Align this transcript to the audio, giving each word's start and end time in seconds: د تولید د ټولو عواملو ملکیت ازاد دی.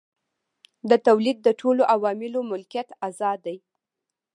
د 0.89 0.91
تولید 1.07 1.37
د 1.43 1.49
ټولو 1.61 1.81
عواملو 1.95 2.39
ملکیت 2.51 2.89
ازاد 3.07 3.37
دی. 3.45 3.57